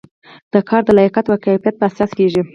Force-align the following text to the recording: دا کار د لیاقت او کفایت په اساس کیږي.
دا 0.53 0.59
کار 0.69 0.81
د 0.85 0.89
لیاقت 0.97 1.25
او 1.27 1.37
کفایت 1.43 1.75
په 1.79 1.85
اساس 1.89 2.11
کیږي. 2.17 2.41